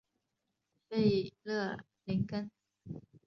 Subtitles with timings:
[0.89, 0.97] 弗
[1.43, 2.49] 勒宁根。